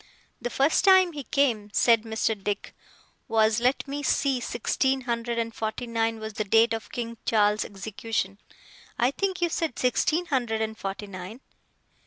'The 0.41 0.49
first 0.49 0.83
time 0.83 1.11
he 1.11 1.21
came,' 1.25 1.69
said 1.73 2.01
Mr. 2.01 2.33
Dick, 2.33 2.73
'was 3.27 3.59
let 3.59 3.87
me 3.87 4.01
see 4.01 4.39
sixteen 4.39 5.01
hundred 5.01 5.37
and 5.37 5.53
forty 5.53 5.85
nine 5.85 6.17
was 6.19 6.33
the 6.33 6.43
date 6.43 6.73
of 6.73 6.91
King 6.91 7.17
Charles's 7.23 7.65
execution. 7.65 8.39
I 8.97 9.11
think 9.11 9.43
you 9.43 9.49
said 9.49 9.77
sixteen 9.77 10.25
hundred 10.25 10.59
and 10.59 10.75
forty 10.75 11.05
nine? 11.05 11.39